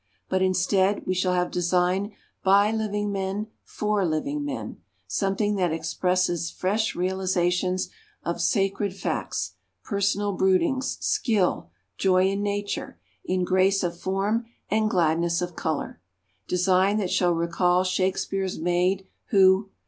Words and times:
But, 0.29 0.41
instead, 0.41 1.05
we 1.05 1.13
shall 1.13 1.33
have 1.35 1.51
design 1.51 2.13
by 2.43 2.71
living 2.71 3.11
men 3.11 3.49
for 3.63 4.03
living 4.03 4.43
men 4.43 4.81
something 5.05 5.57
that 5.57 5.71
expresses 5.71 6.49
fresh 6.49 6.95
realisations 6.95 7.91
of 8.23 8.41
sacred 8.41 8.95
facts, 8.95 9.57
personal 9.83 10.31
broodings, 10.33 10.97
skill, 11.05 11.69
joy 11.99 12.29
in 12.29 12.41
Nature 12.41 12.97
in 13.25 13.43
grace 13.43 13.83
of 13.83 13.95
form 13.95 14.47
and 14.71 14.89
gladness 14.89 15.39
of 15.39 15.55
colour; 15.55 16.01
design 16.47 16.97
that 16.97 17.11
shall 17.11 17.33
recall 17.35 17.83
Shakespeare's 17.83 18.57
maid 18.57 19.05
who 19.27 19.69